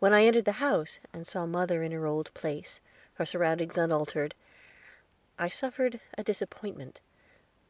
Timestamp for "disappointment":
6.24-7.02